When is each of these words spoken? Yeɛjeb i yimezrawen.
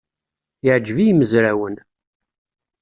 Yeɛjeb 0.65 0.97
i 0.99 1.05
yimezrawen. 1.07 1.75